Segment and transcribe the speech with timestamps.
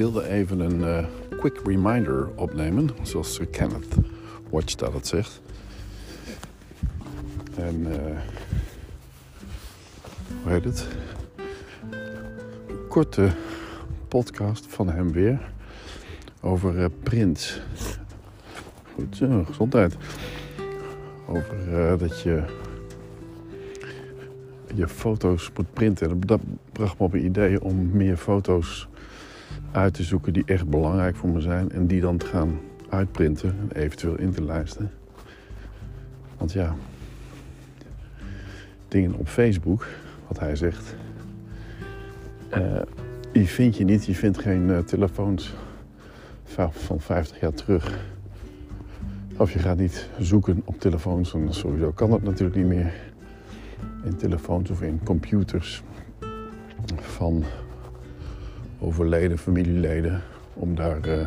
[0.00, 1.04] wilde even een uh,
[1.38, 3.94] quick reminder opnemen, zoals Kenneth
[4.50, 5.40] Watch dat het zegt.
[7.56, 7.94] En uh,
[10.42, 10.86] hoe heet het?
[12.88, 13.30] Korte
[14.08, 15.52] podcast van hem weer
[16.40, 17.60] over uh, Prins.
[18.94, 19.96] Goed zo, gezondheid.
[21.26, 22.42] Over dat je
[24.74, 26.20] je foto's moet printen.
[26.20, 26.40] Dat
[26.72, 28.88] bracht me op een idee om meer foto's
[29.72, 31.72] uit te zoeken die echt belangrijk voor me zijn.
[31.72, 34.90] En die dan te gaan uitprinten en eventueel in te lijsten.
[36.38, 36.74] Want ja,
[38.88, 39.86] dingen op Facebook,
[40.26, 40.94] wat hij zegt,
[43.32, 44.06] die vind je niet.
[44.06, 45.54] Je vindt geen uh, telefoons
[46.70, 47.98] van 50 jaar terug.
[49.36, 52.92] Of je gaat niet zoeken op telefoons, en sowieso kan dat natuurlijk niet meer.
[54.04, 55.82] In telefoons of in computers
[56.96, 57.44] van
[58.80, 60.22] overleden familieleden
[60.54, 61.26] om daar uh,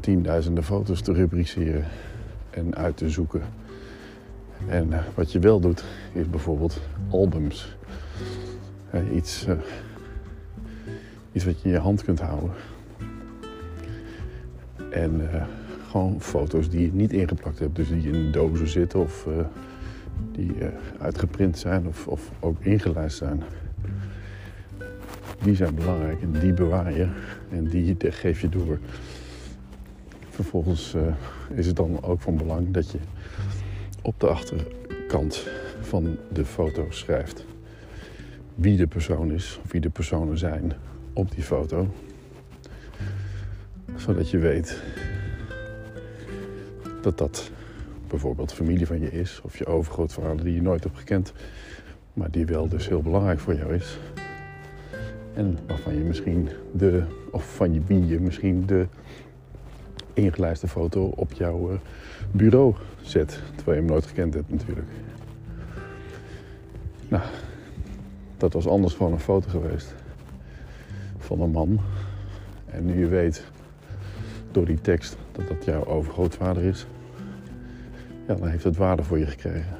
[0.00, 1.84] tienduizenden foto's te rubriceren
[2.50, 3.42] en uit te zoeken.
[4.68, 7.76] En uh, wat je wel doet, is bijvoorbeeld albums.
[8.94, 9.46] Uh, iets,
[11.32, 12.50] iets wat je in je hand kunt houden.
[14.90, 15.20] En
[15.88, 19.26] gewoon foto's die je niet ingeplakt hebt, dus die in dozen zitten of
[20.32, 20.52] die
[20.98, 23.42] uitgeprint zijn of, of ook ingelijst zijn
[25.42, 27.08] die zijn belangrijk en die bewaar je
[27.50, 28.78] en die geef je door.
[30.28, 31.02] Vervolgens uh,
[31.54, 32.98] is het dan ook van belang dat je
[34.02, 35.46] op de achterkant
[35.80, 37.44] van de foto schrijft
[38.58, 40.72] wie de persoon is, of wie de personen zijn
[41.12, 41.88] op die foto.
[43.96, 44.82] Zodat je weet
[47.02, 47.50] dat dat
[48.08, 51.32] bijvoorbeeld familie van je is, of je overgrootvader die je nooit hebt gekend,
[52.12, 53.98] maar die wel dus heel belangrijk voor jou is.
[55.38, 58.86] En waarvan je misschien de, of van je wie je misschien de
[60.12, 61.78] ingelijste foto op jouw eh,
[62.30, 63.40] bureau zet.
[63.54, 64.88] Terwijl je hem nooit gekend hebt natuurlijk.
[67.08, 67.22] Nou,
[68.36, 69.94] dat was anders gewoon een foto geweest
[71.18, 71.80] van een man.
[72.66, 73.44] En nu je weet
[74.50, 76.86] door die tekst dat dat jouw overgrootvader is,
[78.26, 79.76] ja, dan heeft het waarde voor je gekregen.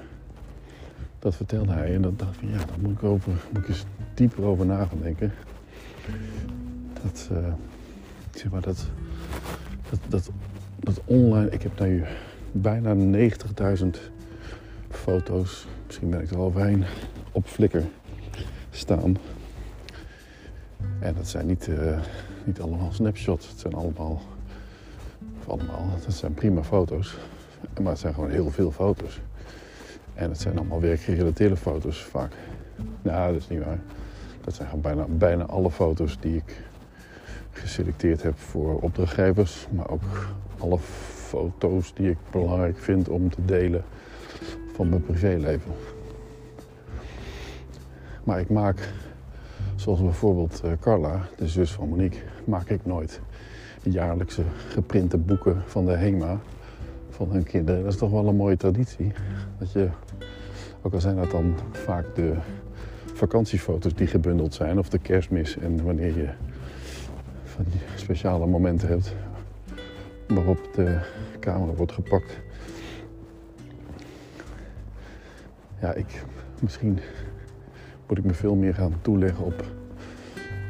[1.18, 3.84] Dat vertelde hij en dat dacht ik, ja, daar moet ik, over, moet ik eens
[4.14, 5.32] dieper over na gaan denken.
[7.02, 7.52] Dat, uh,
[8.34, 8.86] zeg maar, dat,
[9.90, 10.30] dat, dat,
[10.80, 12.04] dat online, ik heb nu
[12.52, 12.94] bijna
[13.78, 13.86] 90.000
[14.90, 16.84] foto's, misschien ben ik er al overheen,
[17.32, 17.82] op Flickr
[18.70, 19.16] staan.
[20.98, 21.98] En dat zijn niet, uh,
[22.44, 24.22] niet allemaal snapshots, het zijn allemaal,
[25.38, 27.16] of allemaal, dat zijn prima foto's.
[27.82, 29.20] Maar het zijn gewoon heel veel foto's.
[30.18, 32.32] En het zijn allemaal werkgerelateerde foto's vaak.
[33.02, 33.78] Nou, dat is niet waar.
[34.40, 36.62] Dat zijn bijna, bijna alle foto's die ik
[37.50, 39.66] geselecteerd heb voor opdrachtgevers.
[39.70, 40.02] Maar ook
[40.58, 43.84] alle foto's die ik belangrijk vind om te delen
[44.72, 45.72] van mijn privéleven.
[48.24, 48.92] Maar ik maak,
[49.76, 53.20] zoals bijvoorbeeld eh, Carla, de zus van Monique, maak ik nooit
[53.82, 56.40] jaarlijkse geprinte boeken van de HEMA
[57.26, 57.82] hun kinderen.
[57.82, 59.12] Dat is toch wel een mooie traditie.
[59.58, 59.88] Dat je,
[60.82, 62.34] ook al zijn dat dan vaak de
[63.14, 66.28] vakantiefoto's die gebundeld zijn, of de kerstmis en wanneer je
[67.44, 69.14] van die speciale momenten hebt
[70.26, 70.98] waarop de
[71.40, 72.38] camera wordt gepakt.
[75.80, 76.24] Ja, ik,
[76.60, 76.98] misschien
[78.08, 79.64] moet ik me veel meer gaan toeleggen op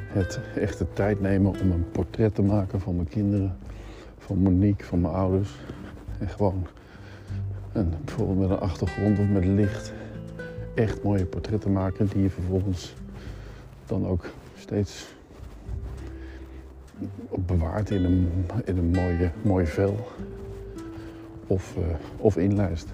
[0.08, 3.56] het echte tijd nemen om een portret te maken van mijn kinderen,
[4.18, 5.50] van Monique, van mijn ouders.
[6.18, 6.66] En gewoon
[7.72, 9.92] een, bijvoorbeeld met een achtergrond of met licht
[10.74, 12.94] echt mooie portretten maken die je vervolgens
[13.86, 14.24] dan ook
[14.56, 15.06] steeds
[17.46, 18.28] bewaart in een,
[18.64, 20.06] in een mooie, mooi vel
[21.46, 21.84] of, uh,
[22.16, 22.88] of inlijst.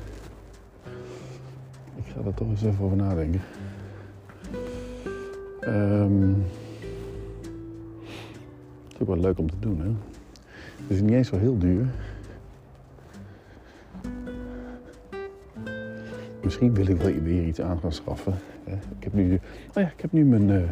[1.96, 3.40] Ik ga er toch eens even over nadenken.
[5.60, 6.44] Um,
[8.84, 9.88] het is ook wel leuk om te doen, hè?
[10.82, 11.86] Het is niet eens zo heel duur.
[16.44, 18.34] Misschien wil ik wel weer iets aan gaan schaffen.
[18.98, 19.34] Ik heb nu,
[19.68, 20.62] oh ja, ik heb nu mijn, uh,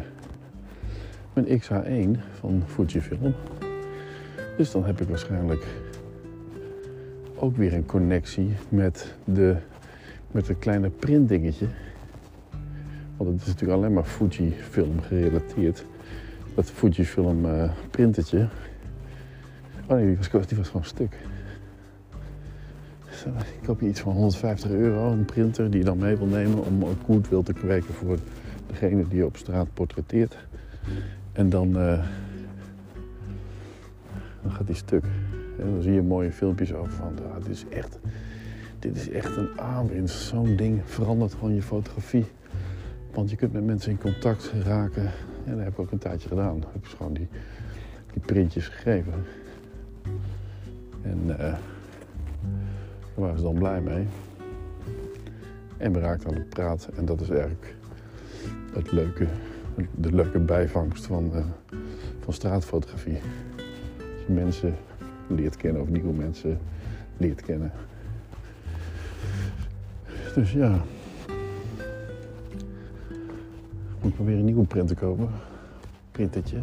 [1.33, 3.33] mijn XH1 van Fujifilm.
[4.57, 5.65] Dus dan heb ik waarschijnlijk
[7.35, 9.55] ook weer een connectie met, de,
[10.31, 11.67] met het kleine printdingetje.
[13.17, 15.85] Want het is natuurlijk alleen maar Fujifilm gerelateerd.
[16.55, 18.47] Dat Fujifilm uh, printertje.
[19.87, 21.17] Oh nee, die was, die was gewoon stuk
[23.25, 26.65] ik koop je iets van 150 euro, een printer die je dan mee wil nemen
[26.65, 28.17] om ook goed wil te kweken voor
[28.67, 30.37] degene die je op straat portretteert.
[31.31, 32.03] En dan, uh,
[34.41, 35.03] dan gaat die stuk.
[35.59, 37.99] En dan zie je mooie filmpjes over van, ah, dit is echt,
[38.79, 40.19] dit is echt een aanwinst.
[40.19, 42.25] Zo'n ding verandert gewoon je fotografie.
[43.13, 45.11] Want je kunt met mensen in contact raken.
[45.45, 46.57] En dat heb ik ook een tijdje gedaan.
[46.57, 47.27] Ik heb gewoon die,
[48.13, 49.13] die printjes gegeven.
[51.01, 51.53] En uh,
[53.15, 54.07] daar waren ze dan blij mee.
[55.77, 56.97] En we raakten aan het praten.
[56.97, 57.75] En dat is eigenlijk
[58.73, 59.27] het leuke,
[59.95, 61.45] de leuke bijvangst van, uh,
[62.19, 63.19] van straatfotografie.
[63.97, 64.75] Als je mensen
[65.27, 66.59] leert kennen of nieuwe mensen
[67.17, 67.71] leert kennen.
[70.35, 70.81] Dus ja.
[74.01, 75.29] Moet maar weer een nieuwe printer kopen.
[76.11, 76.61] Printertje.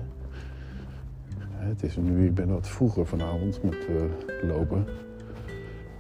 [1.49, 4.03] Het is nu, ik ben wat vroeger vanavond met uh,
[4.49, 4.85] lopen.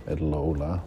[0.04, 0.82] Het Lola.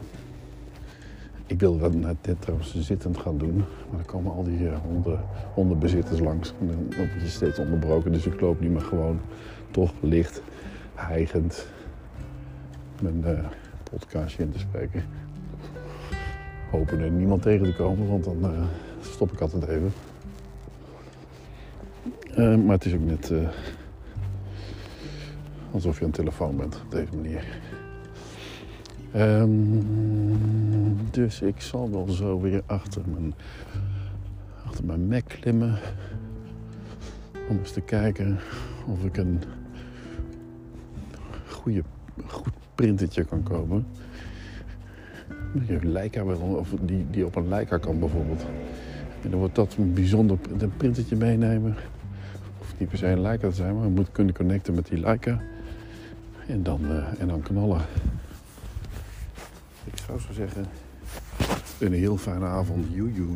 [1.45, 3.56] Ik wilde dat net dit trouwens zittend gaan doen.
[3.56, 5.19] Maar dan komen al die uh, honden,
[5.54, 6.54] hondenbezitters langs.
[6.60, 8.12] En dan word je steeds onderbroken.
[8.12, 9.19] Dus ik loop nu maar gewoon
[9.71, 10.42] toch licht,
[10.94, 11.68] hijgend
[13.01, 13.45] mijn uh,
[13.92, 15.04] podcastje in te spreken.
[16.71, 18.63] Hopen er niemand tegen te komen, want dan uh,
[19.01, 19.94] stop ik altijd even.
[22.65, 23.33] Maar het is ook net
[25.71, 27.45] alsof je aan telefoon bent op deze manier.
[29.15, 29.86] Um,
[31.12, 33.33] dus ik zal wel zo weer achter mijn,
[34.65, 35.77] achter mijn Mac klimmen.
[37.50, 38.39] Om eens te kijken
[38.88, 39.42] of ik een
[41.48, 41.83] goede,
[42.27, 43.86] goed printertje kan kopen.
[45.68, 48.45] Een Leica wil, of die, die op een Leica kan bijvoorbeeld.
[49.21, 51.75] En dan wordt dat een bijzonder een printertje meenemen.
[52.60, 55.00] Of niet per se een Leica te zijn, maar we moeten kunnen connecten met die
[55.00, 55.42] Leica.
[56.48, 57.81] En dan, uh, en dan knallen.
[59.94, 60.66] Ik zou zo zeggen,
[61.80, 62.86] een heel fijne avond.
[62.92, 63.36] Joejoe.